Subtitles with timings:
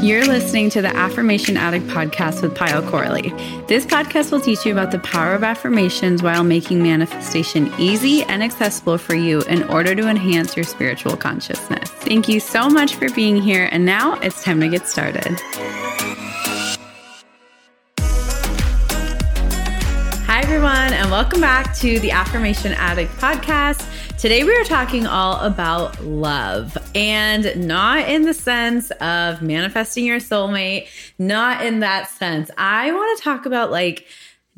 [0.00, 3.30] You're listening to the Affirmation Addict podcast with Payal Corley.
[3.66, 8.40] This podcast will teach you about the power of affirmations while making manifestation easy and
[8.40, 11.90] accessible for you in order to enhance your spiritual consciousness.
[11.90, 15.36] Thank you so much for being here, and now it's time to get started.
[20.28, 23.84] Hi, everyone, and welcome back to the Affirmation Addict podcast.
[24.18, 30.18] Today, we are talking all about love and not in the sense of manifesting your
[30.18, 30.88] soulmate,
[31.20, 32.50] not in that sense.
[32.58, 34.08] I want to talk about like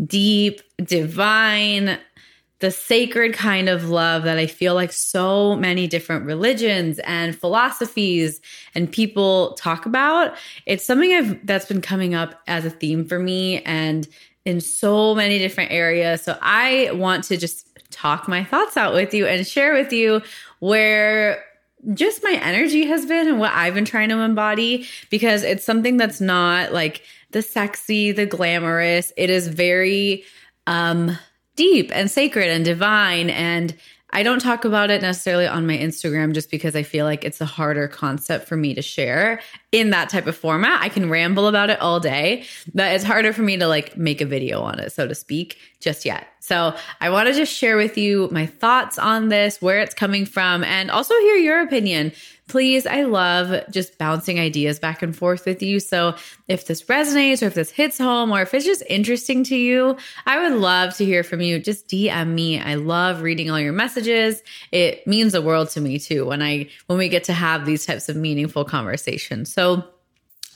[0.02, 1.98] deep, divine,
[2.60, 8.40] the sacred kind of love that I feel like so many different religions and philosophies
[8.74, 10.38] and people talk about.
[10.64, 14.08] It's something I've that's been coming up as a theme for me and
[14.46, 16.22] in so many different areas.
[16.22, 20.22] So I want to just talk my thoughts out with you and share with you
[20.60, 21.44] where
[21.94, 25.96] just my energy has been and what I've been trying to embody because it's something
[25.96, 29.12] that's not like the sexy, the glamorous.
[29.16, 30.24] It is very
[30.66, 31.18] um
[31.56, 33.74] deep and sacred and divine and
[34.12, 37.40] I don't talk about it necessarily on my Instagram just because I feel like it's
[37.40, 39.40] a harder concept for me to share
[39.72, 40.82] in that type of format.
[40.82, 42.44] I can ramble about it all day,
[42.74, 45.58] but it's harder for me to like make a video on it, so to speak,
[45.80, 46.26] just yet.
[46.40, 50.26] So I want to just share with you my thoughts on this, where it's coming
[50.26, 52.12] from, and also hear your opinion
[52.50, 55.78] please, I love just bouncing ideas back and forth with you.
[55.80, 56.16] So
[56.48, 59.96] if this resonates or if this hits home or if it's just interesting to you,
[60.26, 61.60] I would love to hear from you.
[61.60, 62.60] Just DM me.
[62.60, 64.42] I love reading all your messages.
[64.72, 67.86] It means the world to me too when I when we get to have these
[67.86, 69.52] types of meaningful conversations.
[69.52, 69.84] So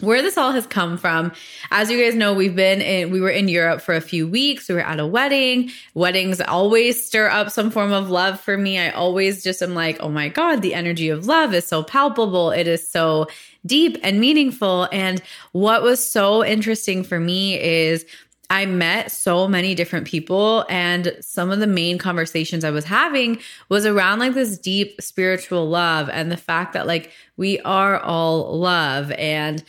[0.05, 1.33] where this all has come from.
[1.71, 4.69] As you guys know, we've been in, we were in Europe for a few weeks.
[4.69, 5.71] We were at a wedding.
[5.95, 8.79] Weddings always stir up some form of love for me.
[8.79, 12.51] I always just am like, oh my God, the energy of love is so palpable.
[12.51, 13.27] It is so
[13.67, 14.89] deep and meaningful.
[14.93, 15.23] And
[15.53, 18.05] what was so interesting for me is
[18.51, 23.39] I met so many different people, and some of the main conversations I was having
[23.71, 28.59] was around like this deep spiritual love and the fact that like we are all
[28.59, 29.65] love and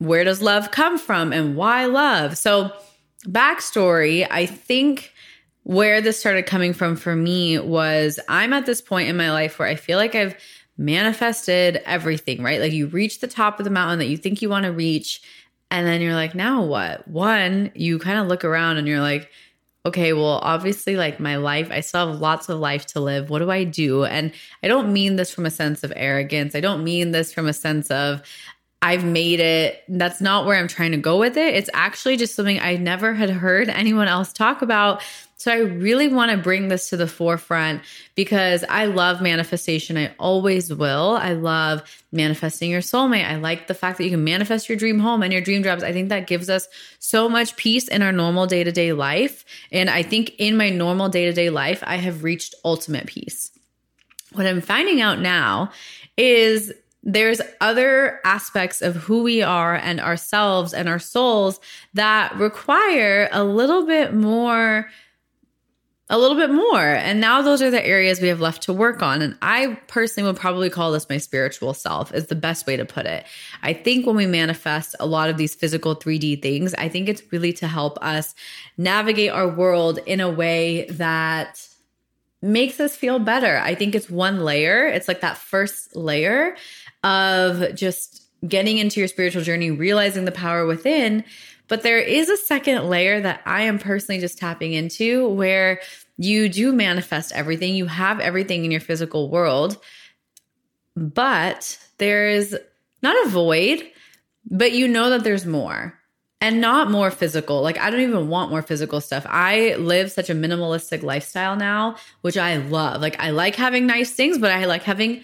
[0.00, 2.36] where does love come from and why love?
[2.36, 2.72] So,
[3.26, 5.12] backstory, I think
[5.62, 9.58] where this started coming from for me was I'm at this point in my life
[9.58, 10.34] where I feel like I've
[10.78, 12.60] manifested everything, right?
[12.60, 15.20] Like you reach the top of the mountain that you think you want to reach.
[15.70, 17.06] And then you're like, now what?
[17.06, 19.30] One, you kind of look around and you're like,
[19.84, 23.28] okay, well, obviously, like my life, I still have lots of life to live.
[23.28, 24.04] What do I do?
[24.04, 24.32] And
[24.62, 26.54] I don't mean this from a sense of arrogance.
[26.54, 28.22] I don't mean this from a sense of,
[28.82, 29.82] I've made it.
[29.88, 31.54] That's not where I'm trying to go with it.
[31.54, 35.02] It's actually just something I never had heard anyone else talk about.
[35.36, 37.80] So I really want to bring this to the forefront
[38.14, 39.96] because I love manifestation.
[39.96, 41.16] I always will.
[41.16, 41.82] I love
[42.12, 43.26] manifesting your soulmate.
[43.26, 45.82] I like the fact that you can manifest your dream home and your dream jobs.
[45.82, 46.68] I think that gives us
[46.98, 49.46] so much peace in our normal day to day life.
[49.72, 53.50] And I think in my normal day to day life, I have reached ultimate peace.
[54.32, 55.72] What I'm finding out now
[56.18, 56.70] is
[57.02, 61.60] there's other aspects of who we are and ourselves and our souls
[61.94, 64.88] that require a little bit more
[66.12, 66.80] a little bit more.
[66.80, 69.22] And now those are the areas we have left to work on.
[69.22, 72.84] And i personally would probably call this my spiritual self is the best way to
[72.84, 73.24] put it.
[73.62, 77.22] I think when we manifest a lot of these physical 3d things i think it's
[77.30, 78.34] really to help us
[78.76, 81.64] navigate our world in a way that
[82.42, 83.58] makes us feel better.
[83.58, 84.86] I think it's one layer.
[84.86, 86.56] It's like that first layer
[87.02, 91.24] of just getting into your spiritual journey, realizing the power within.
[91.68, 95.80] But there is a second layer that I am personally just tapping into where
[96.16, 99.78] you do manifest everything, you have everything in your physical world,
[100.96, 102.56] but there is
[103.02, 103.82] not a void,
[104.50, 105.98] but you know that there's more
[106.40, 107.62] and not more physical.
[107.62, 109.26] Like, I don't even want more physical stuff.
[109.28, 113.00] I live such a minimalistic lifestyle now, which I love.
[113.00, 115.22] Like, I like having nice things, but I like having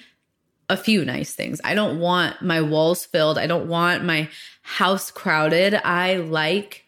[0.69, 1.61] a few nice things.
[1.65, 3.39] I don't want my walls filled.
[3.39, 4.29] I don't want my
[4.63, 5.75] house crowded.
[5.75, 6.85] I like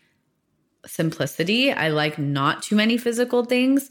[0.87, 1.73] simplicity.
[1.73, 3.91] I like not too many physical things.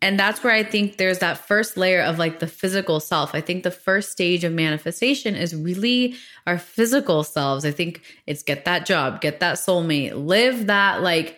[0.00, 3.34] And that's where I think there's that first layer of like the physical self.
[3.34, 6.14] I think the first stage of manifestation is really
[6.46, 7.64] our physical selves.
[7.64, 11.36] I think it's get that job, get that soulmate, live that like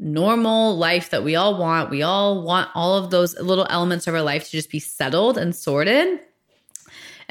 [0.00, 1.90] normal life that we all want.
[1.90, 5.38] We all want all of those little elements of our life to just be settled
[5.38, 6.18] and sorted.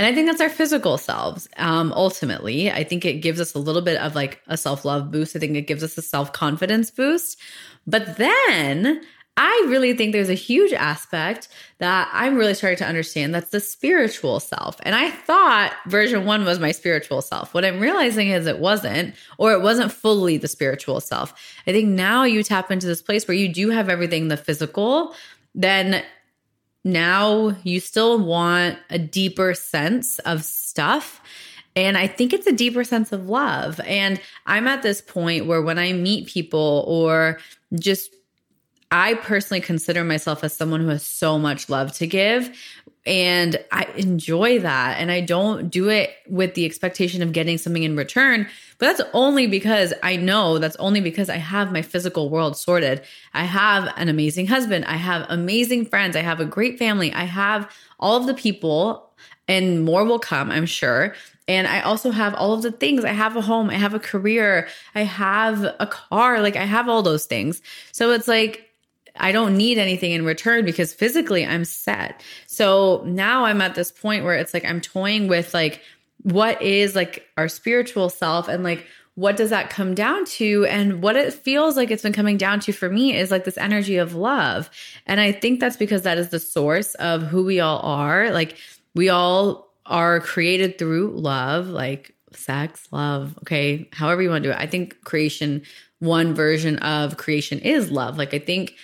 [0.02, 1.48] And I think that's our physical selves.
[1.58, 5.12] Um, ultimately, I think it gives us a little bit of like a self love
[5.12, 5.36] boost.
[5.36, 7.40] I think it gives us a self confidence boost.
[7.86, 9.04] But then
[9.38, 13.60] I really think there's a huge aspect that I'm really starting to understand that's the
[13.60, 14.78] spiritual self.
[14.82, 17.54] And I thought version one was my spiritual self.
[17.54, 21.32] What I'm realizing is it wasn't, or it wasn't fully the spiritual self.
[21.68, 25.14] I think now you tap into this place where you do have everything the physical,
[25.54, 26.04] then
[26.84, 31.22] now you still want a deeper sense of stuff.
[31.76, 33.80] And I think it's a deeper sense of love.
[33.86, 37.40] And I'm at this point where when I meet people or
[37.80, 38.14] just
[38.92, 42.50] I personally consider myself as someone who has so much love to give.
[43.06, 45.00] And I enjoy that.
[45.00, 48.48] And I don't do it with the expectation of getting something in return.
[48.78, 53.02] But that's only because I know that's only because I have my physical world sorted.
[53.34, 54.86] I have an amazing husband.
[54.86, 56.16] I have amazing friends.
[56.16, 57.12] I have a great family.
[57.14, 59.12] I have all of the people,
[59.48, 61.14] and more will come, I'm sure.
[61.48, 63.04] And I also have all of the things.
[63.04, 66.88] I have a home, I have a career, I have a car, like I have
[66.88, 67.62] all those things.
[67.92, 68.71] So it's like,
[69.18, 72.24] I don't need anything in return because physically I'm set.
[72.48, 75.82] So now I'm at this point where it's like I'm toying with like
[76.24, 78.86] what is like our spiritual self and like
[79.16, 80.66] what does that come down to?
[80.66, 83.58] And what it feels like it's been coming down to for me is like this
[83.58, 84.70] energy of love.
[85.06, 88.32] And i think that's because that is the source of who we all are.
[88.32, 88.58] Like
[88.96, 94.54] we all are created through love like sex love okay however you want to do
[94.54, 94.60] it.
[94.60, 95.64] I think creation
[96.00, 98.18] one version of creation is love.
[98.18, 98.76] Like i think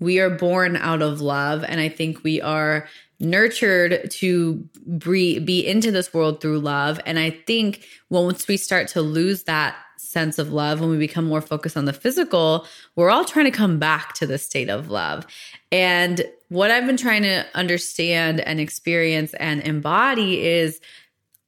[0.00, 1.64] we are born out of love.
[1.64, 2.88] And I think we are
[3.20, 4.68] nurtured to
[4.98, 6.98] be into this world through love.
[7.04, 11.26] And I think once we start to lose that sense of love, when we become
[11.26, 12.66] more focused on the physical,
[12.96, 15.26] we're all trying to come back to the state of love.
[15.70, 20.80] And what I've been trying to understand and experience and embody is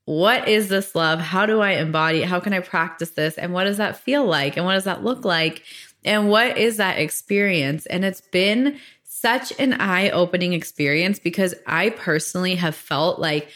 [0.04, 1.20] what is this love?
[1.20, 2.28] How do I embody it?
[2.28, 3.38] How can I practice this?
[3.38, 4.56] And what does that feel like?
[4.56, 5.62] And what does that look like?
[6.04, 7.86] And what is that experience?
[7.86, 13.48] And it's been such an eye opening experience because I personally have felt like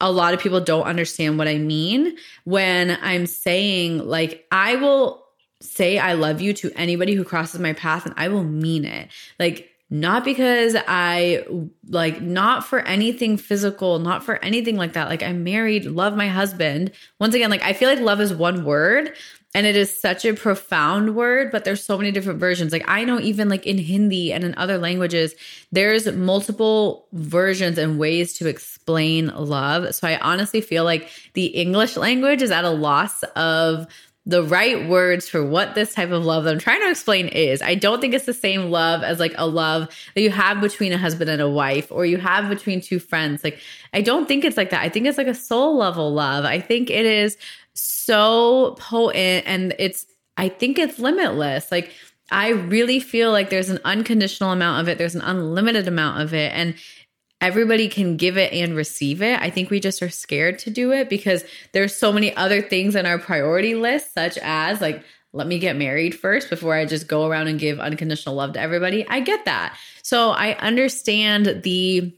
[0.00, 5.24] a lot of people don't understand what I mean when I'm saying, like, I will
[5.60, 9.08] say I love you to anybody who crosses my path and I will mean it.
[9.38, 11.44] Like, not because I
[11.88, 15.08] like, not for anything physical, not for anything like that.
[15.08, 16.90] Like, I'm married, love my husband.
[17.20, 19.14] Once again, like, I feel like love is one word,
[19.54, 23.04] and it is such a profound word but there's so many different versions like i
[23.04, 25.34] know even like in hindi and in other languages
[25.72, 31.96] there's multiple versions and ways to explain love so i honestly feel like the english
[31.96, 33.86] language is at a loss of
[34.26, 37.60] the right words for what this type of love that I'm trying to explain is.
[37.60, 40.92] I don't think it's the same love as like a love that you have between
[40.92, 43.44] a husband and a wife or you have between two friends.
[43.44, 43.60] Like,
[43.92, 44.80] I don't think it's like that.
[44.80, 46.46] I think it's like a soul level love.
[46.46, 47.36] I think it is
[47.74, 50.06] so potent and it's
[50.36, 51.70] I think it's limitless.
[51.70, 51.92] Like
[52.30, 56.34] I really feel like there's an unconditional amount of it, there's an unlimited amount of
[56.34, 56.74] it and
[57.40, 59.40] everybody can give it and receive it.
[59.40, 62.96] I think we just are scared to do it because there's so many other things
[62.96, 67.08] in our priority list such as like let me get married first before I just
[67.08, 69.06] go around and give unconditional love to everybody.
[69.08, 69.76] I get that.
[70.02, 72.16] So I understand the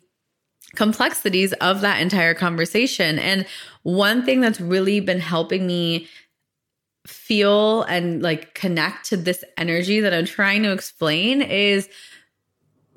[0.75, 3.18] complexities of that entire conversation.
[3.18, 3.46] And
[3.82, 6.08] one thing that's really been helping me
[7.06, 11.88] feel and like connect to this energy that I'm trying to explain is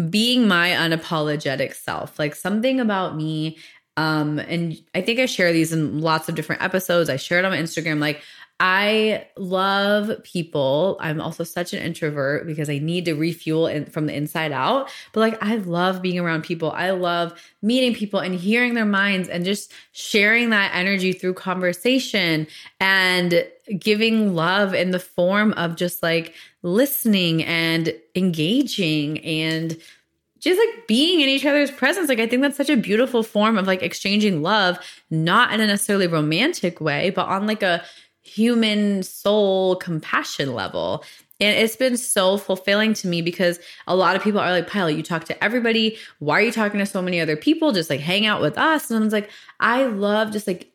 [0.09, 2.17] being my unapologetic self.
[2.17, 3.57] Like something about me
[3.97, 7.09] um and I think I share these in lots of different episodes.
[7.09, 8.21] I share it on my Instagram like
[8.61, 10.97] I love people.
[10.99, 14.89] I'm also such an introvert because I need to refuel in, from the inside out.
[15.13, 16.71] But like, I love being around people.
[16.71, 22.47] I love meeting people and hearing their minds and just sharing that energy through conversation
[22.81, 23.47] and
[23.77, 29.77] giving love in the form of just like listening and engaging and
[30.39, 32.09] just like being in each other's presence.
[32.09, 35.67] Like, I think that's such a beautiful form of like exchanging love, not in a
[35.67, 37.83] necessarily romantic way, but on like a
[38.29, 41.03] human soul compassion level.
[41.41, 44.95] And it's been so fulfilling to me because a lot of people are like, Payal,
[44.95, 45.97] you talk to everybody.
[46.19, 47.71] Why are you talking to so many other people?
[47.71, 48.91] Just like hang out with us.
[48.91, 50.71] And I was like, I love just like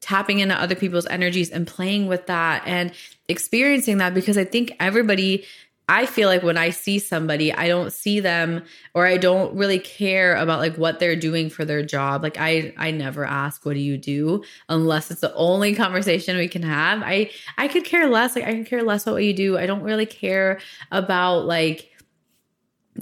[0.00, 2.92] tapping into other people's energies and playing with that and
[3.28, 5.44] experiencing that because I think everybody
[5.90, 9.78] I feel like when I see somebody, I don't see them or I don't really
[9.78, 12.22] care about like what they're doing for their job.
[12.22, 16.46] Like I I never ask what do you do unless it's the only conversation we
[16.48, 17.02] can have.
[17.02, 18.36] I I could care less.
[18.36, 19.56] Like I can care less about what you do.
[19.56, 20.60] I don't really care
[20.92, 21.90] about like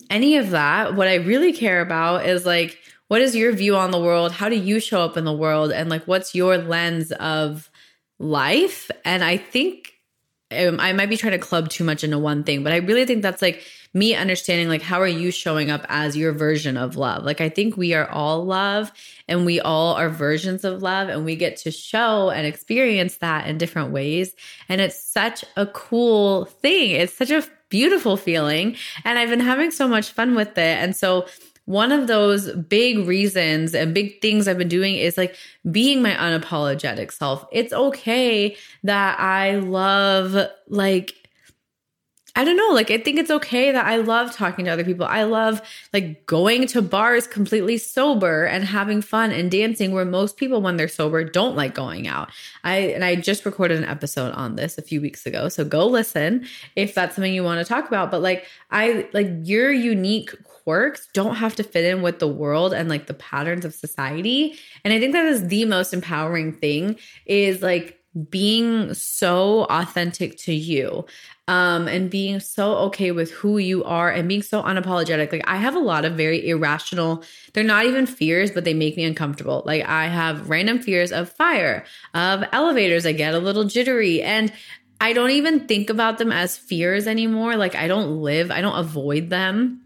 [0.09, 0.95] any of that.
[0.95, 2.79] What I really care about is like
[3.09, 4.31] what is your view on the world?
[4.33, 7.69] How do you show up in the world and like what's your lens of
[8.21, 8.93] life?
[9.05, 9.96] And I think
[10.51, 13.05] Um, I might be trying to club too much into one thing, but I really
[13.05, 13.65] think that's like
[13.97, 17.25] me understanding like how are you showing up as your version of love?
[17.25, 18.93] Like I think we are all love
[19.27, 23.49] and we all are versions of love and we get to show and experience that
[23.49, 24.35] in different ways
[24.69, 26.91] and it's such a cool thing.
[26.91, 30.79] It's such a beautiful feeling and I've been having so much fun with it.
[30.79, 31.27] And so
[31.67, 35.37] one of those big reasons and big things I've been doing is like
[35.71, 37.45] being my unapologetic self.
[37.53, 41.15] It's okay that I love like
[42.39, 45.07] I don't know, like I think it's okay that I love talking to other people.
[45.07, 45.63] I love
[45.95, 50.77] like going to bars completely sober and having fun and dancing where most people when
[50.77, 52.29] they're sober don't like going out.
[52.63, 55.49] I and I just recorded an episode on this a few weeks ago.
[55.49, 56.47] So go listen
[56.77, 58.11] if that's something you want to talk about.
[58.11, 60.31] But like I like your unique
[60.67, 64.59] quirks don't have to fit in with the world and like the patterns of society.
[64.85, 70.55] And I think that is the most empowering thing is like being so authentic to
[70.55, 71.05] you
[71.49, 75.31] um and being so okay with who you are and being so unapologetic.
[75.31, 78.97] Like i have a lot of very irrational they're not even fears but they make
[78.97, 79.63] me uncomfortable.
[79.67, 83.07] Like i have random fears of fire of elevators.
[83.07, 84.51] I get a little jittery and
[85.01, 87.57] i don't even think about them as fears anymore.
[87.57, 89.83] Like i don't live i don't avoid them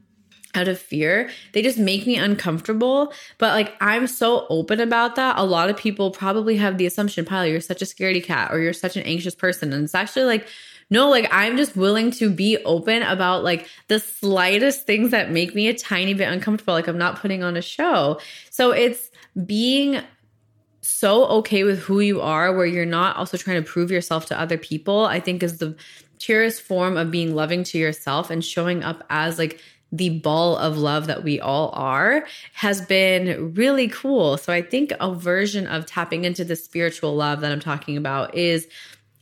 [0.54, 1.30] out of fear.
[1.52, 3.12] They just make me uncomfortable.
[3.38, 5.38] But like I'm so open about that.
[5.38, 8.60] A lot of people probably have the assumption, Payal, you're such a scaredy cat or
[8.60, 9.72] you're such an anxious person.
[9.72, 10.46] And it's actually like,
[10.90, 15.54] no, like I'm just willing to be open about like the slightest things that make
[15.54, 16.74] me a tiny bit uncomfortable.
[16.74, 18.20] Like I'm not putting on a show.
[18.50, 19.10] So it's
[19.46, 20.02] being
[20.82, 24.40] so okay with who you are, where you're not also trying to prove yourself to
[24.40, 25.76] other people, I think is the
[26.18, 29.60] purest form of being loving to yourself and showing up as like
[29.92, 34.36] the ball of love that we all are has been really cool.
[34.36, 38.34] So I think a version of tapping into the spiritual love that I'm talking about
[38.34, 38.68] is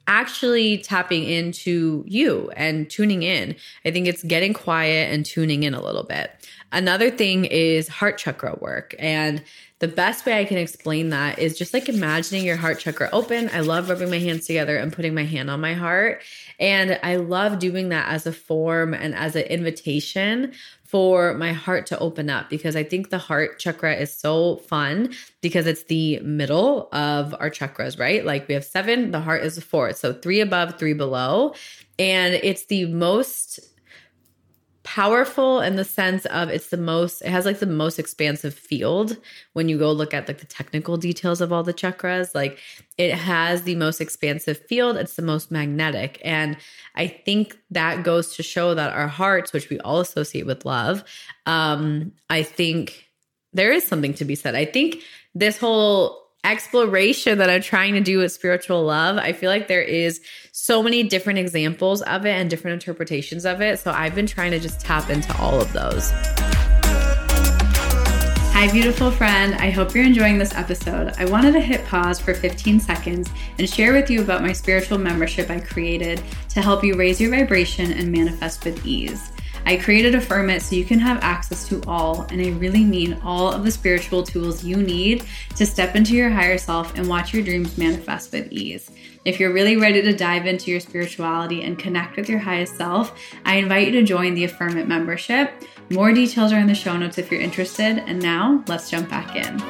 [0.07, 3.55] actually tapping into you and tuning in.
[3.85, 6.33] I think it's getting quiet and tuning in a little bit.
[6.73, 8.95] Another thing is heart chakra work.
[8.99, 9.43] And
[9.81, 13.49] the best way I can explain that is just like imagining your heart chakra open.
[13.53, 16.23] I love rubbing my hands together and putting my hand on my heart.
[16.59, 20.53] And I love doing that as a form and as an invitation
[20.85, 25.15] for my heart to open up because I think the heart chakra is so fun
[25.43, 28.25] because it's the middle of our chakras, right?
[28.25, 29.93] Like we have seven, the heart is four.
[29.93, 31.55] So three above, three below.
[31.99, 33.61] And it's the most
[34.99, 39.17] powerful in the sense of it's the most it has like the most expansive field
[39.53, 42.35] when you go look at like the technical details of all the chakras.
[42.35, 42.59] Like
[42.97, 44.97] it has the most expansive field.
[44.97, 46.21] It's the most magnetic.
[46.25, 46.57] And
[46.97, 51.05] i think that goes to show that our hearts which we all associate with love
[51.47, 53.09] um i think
[53.53, 54.55] there is something to be said.
[54.55, 55.03] I think
[55.35, 59.83] this whole exploration that I'm trying to do with spiritual love, I feel like there
[59.83, 60.21] is
[60.53, 63.79] so many different examples of it and different interpretations of it.
[63.79, 66.11] So I've been trying to just tap into all of those.
[68.55, 69.55] Hi, beautiful friend.
[69.55, 71.15] I hope you're enjoying this episode.
[71.19, 74.99] I wanted to hit pause for 15 seconds and share with you about my spiritual
[74.99, 79.31] membership I created to help you raise your vibration and manifest with ease.
[79.69, 83.21] I created Affirm It so you can have access to all, and I really mean
[83.23, 87.35] all of the spiritual tools you need to step into your higher self and watch
[87.35, 88.91] your dreams manifest with ease.
[89.27, 93.15] If you're really ready to dive into your spirituality and connect with your highest self,
[93.45, 95.53] I invite you to join the Affirm It membership.
[95.91, 97.99] More details are in the show notes if you're interested.
[98.07, 99.61] And now let's jump back in.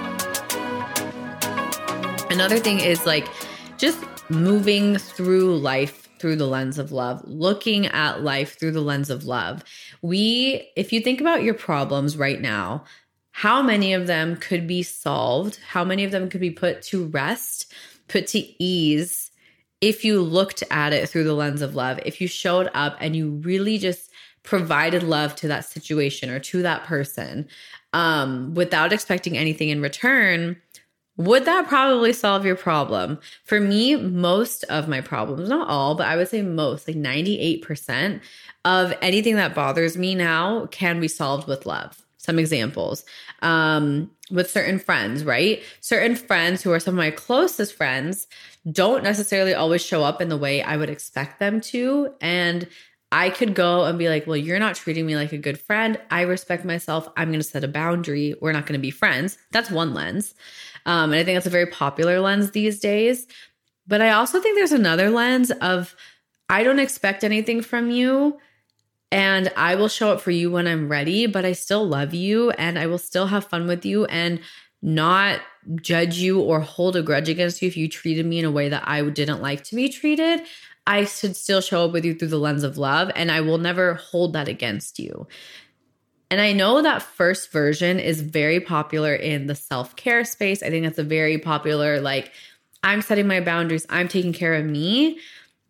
[2.30, 3.26] Another thing is like
[3.78, 3.98] just
[4.30, 9.24] moving through life through the lens of love, looking at life through the lens of
[9.24, 9.64] love.
[10.02, 12.84] We, if you think about your problems right now,
[13.32, 15.60] how many of them could be solved?
[15.68, 17.72] How many of them could be put to rest,
[18.08, 19.30] put to ease
[19.80, 22.00] if you looked at it through the lens of love?
[22.04, 24.10] If you showed up and you really just
[24.42, 27.46] provided love to that situation or to that person
[27.92, 30.60] um, without expecting anything in return,
[31.18, 33.18] would that probably solve your problem?
[33.44, 38.20] For me, most of my problems, not all, but I would say most, like 98%
[38.64, 42.04] of anything that bothers me now can be solved with love.
[42.18, 43.04] some examples
[43.42, 45.62] um, with certain friends, right?
[45.80, 48.26] Certain friends who are some of my closest friends
[48.70, 52.12] don't necessarily always show up in the way I would expect them to.
[52.20, 52.68] And
[53.10, 55.98] I could go and be like, well, you're not treating me like a good friend.
[56.10, 57.08] I respect myself.
[57.16, 58.34] I'm going to set a boundary.
[58.40, 59.38] We're not going to be friends.
[59.50, 60.34] That's one lens.
[60.88, 63.26] Um, and I think that's a very popular lens these days.
[63.86, 65.94] But I also think there's another lens of
[66.48, 68.38] I don't expect anything from you
[69.12, 72.50] and I will show up for you when I'm ready, but I still love you
[72.52, 74.40] and I will still have fun with you and
[74.80, 75.40] not
[75.82, 78.70] judge you or hold a grudge against you if you treated me in a way
[78.70, 80.40] that I didn't like to be treated.
[80.86, 83.58] I should still show up with you through the lens of love and I will
[83.58, 85.26] never hold that against you.
[86.30, 90.62] And I know that first version is very popular in the self care space.
[90.62, 92.32] I think that's a very popular, like,
[92.82, 95.18] I'm setting my boundaries, I'm taking care of me.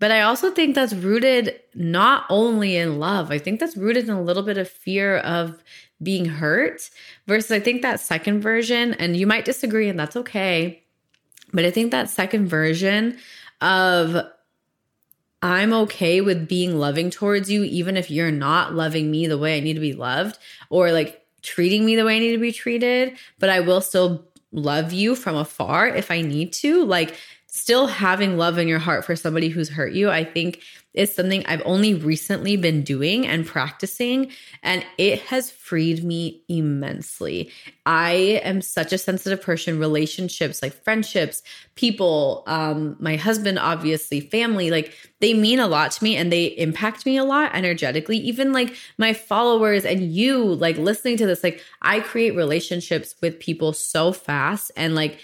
[0.00, 4.10] But I also think that's rooted not only in love, I think that's rooted in
[4.14, 5.62] a little bit of fear of
[6.00, 6.88] being hurt
[7.26, 10.84] versus I think that second version, and you might disagree, and that's okay.
[11.52, 13.18] But I think that second version
[13.60, 14.24] of
[15.42, 19.56] I'm okay with being loving towards you, even if you're not loving me the way
[19.56, 22.52] I need to be loved or like treating me the way I need to be
[22.52, 26.84] treated, but I will still love you from afar if I need to.
[26.84, 27.14] Like,
[27.50, 30.60] still having love in your heart for somebody who's hurt you, I think
[30.94, 37.50] is something I've only recently been doing and practicing, and it has freed me immensely.
[37.86, 41.42] I am such a sensitive person, relationships, like friendships,
[41.74, 46.46] people, um, my husband, obviously, family, like they mean a lot to me and they
[46.46, 48.16] impact me a lot energetically.
[48.18, 53.38] Even like my followers and you, like listening to this, like I create relationships with
[53.38, 55.18] people so fast and like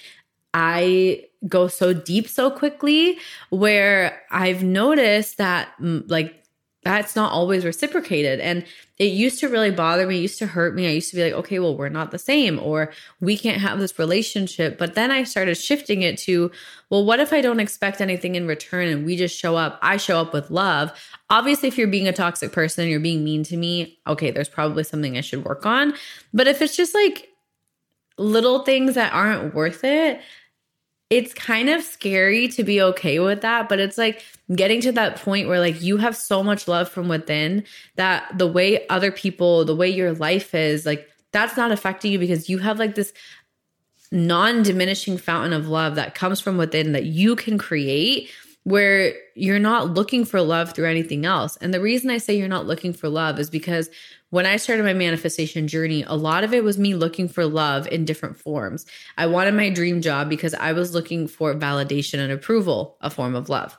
[0.55, 3.19] I go so deep so quickly
[3.51, 6.45] where I've noticed that mm, like
[6.85, 8.41] that's not always reciprocated.
[8.41, 8.65] And
[8.99, 10.87] it used to really bother me, used to hurt me.
[10.87, 13.81] I used to be like, okay, well, we're not the same, or we can't have
[13.81, 14.79] this relationship.
[14.79, 16.53] But then I started shifting it to,
[16.91, 19.79] well, what if I don't expect anything in return and we just show up?
[19.83, 20.93] I show up with love.
[21.31, 24.49] Obviously, if you're being a toxic person and you're being mean to me, okay, there's
[24.49, 25.95] probably something I should work on.
[26.33, 27.31] But if it's just like
[28.19, 30.21] little things that aren't worth it,
[31.11, 34.23] it's kind of scary to be okay with that, but it's like
[34.55, 37.65] getting to that point where like you have so much love from within
[37.97, 42.19] that the way other people, the way your life is, like that's not affecting you
[42.19, 43.13] because you have like this
[44.11, 48.31] non diminishing fountain of love that comes from within that you can create
[48.63, 51.57] where you're not looking for love through anything else.
[51.59, 53.91] And the reason I say you're not looking for love is because
[54.35, 57.87] when I started my manifestation journey, a lot of it was me looking for love
[57.87, 58.85] in different forms.
[59.17, 63.37] I wanted my dream job because I was looking for validation and approval, a form
[63.37, 63.79] of love.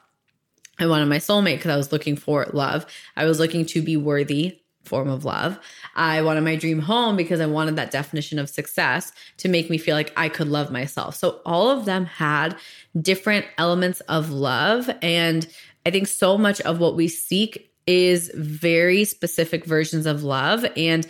[0.79, 2.85] I wanted my soulmate because I was looking for love.
[3.17, 5.59] I was looking to be worthy, form of love.
[5.93, 9.77] I wanted my dream home because I wanted that definition of success to make me
[9.77, 11.15] feel like I could love myself.
[11.15, 12.55] So all of them had
[13.01, 14.89] different elements of love.
[15.01, 15.45] And
[15.85, 21.07] I think so much of what we seek is very specific versions of love and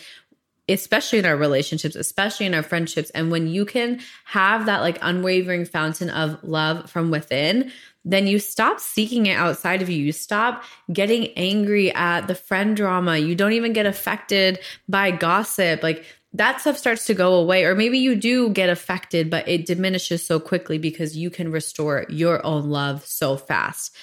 [0.67, 3.11] especially in our relationships, especially in our friendships.
[3.11, 7.71] And when you can have that like unwavering fountain of love from within,
[8.03, 9.97] then you stop seeking it outside of you.
[10.03, 13.17] You stop getting angry at the friend drama.
[13.17, 14.59] You don't even get affected
[14.89, 15.83] by gossip.
[15.83, 17.65] Like that stuff starts to go away.
[17.65, 22.05] Or maybe you do get affected, but it diminishes so quickly because you can restore
[22.09, 23.95] your own love so fast.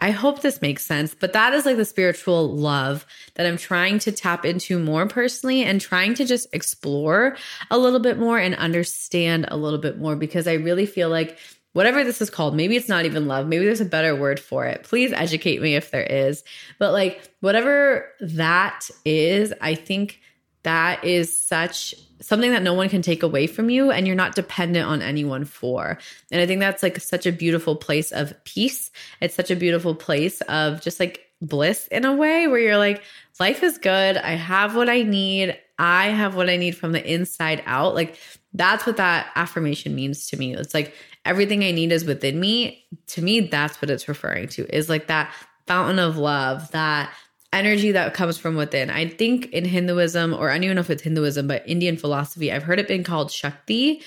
[0.00, 3.98] I hope this makes sense, but that is like the spiritual love that I'm trying
[4.00, 7.36] to tap into more personally and trying to just explore
[7.70, 11.38] a little bit more and understand a little bit more because I really feel like
[11.72, 14.66] whatever this is called, maybe it's not even love, maybe there's a better word for
[14.66, 14.82] it.
[14.84, 16.42] Please educate me if there is.
[16.78, 20.20] But like whatever that is, I think
[20.62, 24.34] that is such something that no one can take away from you and you're not
[24.34, 25.98] dependent on anyone for.
[26.30, 28.90] And I think that's like such a beautiful place of peace.
[29.20, 33.02] It's such a beautiful place of just like bliss in a way where you're like,
[33.38, 34.18] life is good.
[34.18, 35.58] I have what I need.
[35.78, 37.94] I have what I need from the inside out.
[37.94, 38.18] Like
[38.52, 40.54] that's what that affirmation means to me.
[40.54, 40.94] It's like
[41.24, 42.84] everything I need is within me.
[43.08, 45.32] To me, that's what it's referring to is like that
[45.66, 47.12] fountain of love, that
[47.52, 48.90] energy that comes from within.
[48.90, 52.52] I think in Hinduism, or I don't even know if it's Hinduism, but Indian philosophy,
[52.52, 54.02] I've heard it being called Shakti.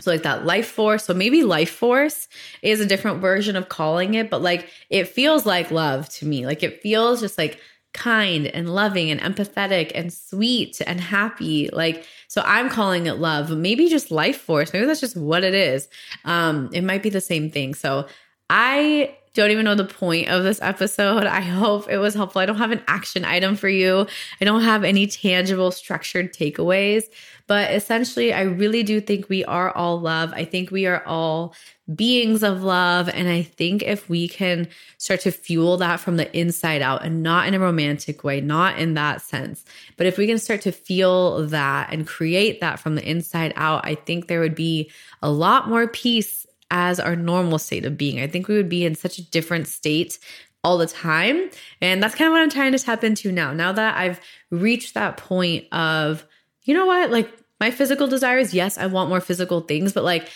[0.00, 1.04] So, like that life force.
[1.04, 2.28] So, maybe life force
[2.60, 6.44] is a different version of calling it, but like it feels like love to me.
[6.44, 7.60] Like it feels just like
[7.94, 11.68] kind and loving and empathetic and sweet and happy.
[11.72, 14.72] Like, so I'm calling it love, maybe just life force.
[14.72, 15.88] Maybe that's just what it is.
[16.24, 17.74] Um, it might be the same thing.
[17.74, 18.06] So,
[18.50, 21.24] I don't even know the point of this episode.
[21.24, 22.40] I hope it was helpful.
[22.40, 24.06] I don't have an action item for you,
[24.40, 27.04] I don't have any tangible, structured takeaways.
[27.46, 30.32] But essentially, I really do think we are all love.
[30.32, 31.54] I think we are all
[31.94, 33.08] beings of love.
[33.08, 34.68] And I think if we can
[34.98, 38.78] start to fuel that from the inside out and not in a romantic way, not
[38.78, 39.64] in that sense,
[39.96, 43.84] but if we can start to feel that and create that from the inside out,
[43.84, 44.90] I think there would be
[45.20, 48.18] a lot more peace as our normal state of being.
[48.18, 50.18] I think we would be in such a different state
[50.64, 51.50] all the time.
[51.80, 53.52] And that's kind of what I'm trying to tap into now.
[53.52, 56.26] Now that I've reached that point of,
[56.62, 57.30] you know what, like
[57.60, 60.28] my physical desires, yes, I want more physical things, but like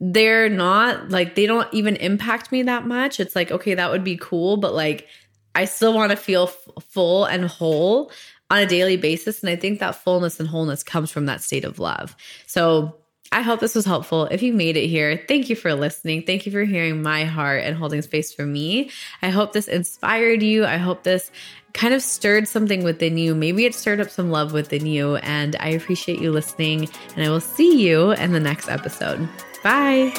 [0.00, 3.18] they're not like they don't even impact me that much.
[3.18, 5.08] It's like, okay, that would be cool, but like
[5.56, 8.12] I still want to feel f- full and whole
[8.50, 9.42] on a daily basis.
[9.42, 12.14] And I think that fullness and wholeness comes from that state of love.
[12.46, 12.98] So
[13.34, 14.26] I hope this was helpful.
[14.26, 16.22] If you made it here, thank you for listening.
[16.22, 18.90] Thank you for hearing my heart and holding space for me.
[19.22, 20.64] I hope this inspired you.
[20.64, 21.32] I hope this
[21.72, 23.34] kind of stirred something within you.
[23.34, 25.16] Maybe it stirred up some love within you.
[25.16, 26.88] And I appreciate you listening.
[27.16, 29.28] And I will see you in the next episode.
[29.64, 30.12] Bye.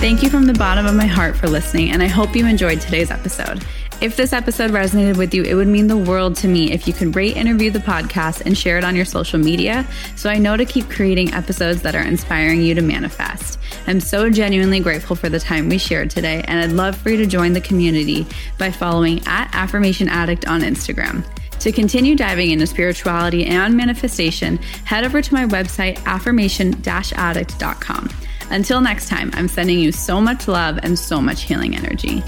[0.00, 2.80] Thank you from the bottom of my heart for listening, and I hope you enjoyed
[2.80, 3.62] today's episode.
[4.00, 6.94] If this episode resonated with you, it would mean the world to me if you
[6.94, 9.86] could rate and review the podcast and share it on your social media
[10.16, 13.58] so I know to keep creating episodes that are inspiring you to manifest.
[13.86, 17.18] I'm so genuinely grateful for the time we shared today, and I'd love for you
[17.18, 21.26] to join the community by following at Affirmation Addict on Instagram.
[21.58, 28.08] To continue diving into spirituality and manifestation, head over to my website, affirmation addict.com.
[28.50, 32.22] Until next time, I'm sending you so much love and so much healing energy.